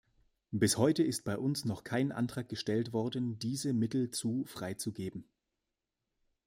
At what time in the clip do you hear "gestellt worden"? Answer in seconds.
2.49-3.37